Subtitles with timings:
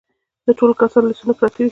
[0.45, 1.69] د ټولو کسانو لیستونه پراته وي.